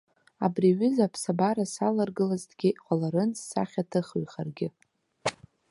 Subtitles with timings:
[0.45, 4.67] Абри аҩыза аԥсабара саларгылазҭгьы, иҟаларын ссахьаҭыхыҩхаргьы.